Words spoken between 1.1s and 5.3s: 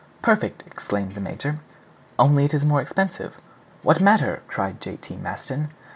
the major. "Only it is more expensive." "What matter?" cried J. T.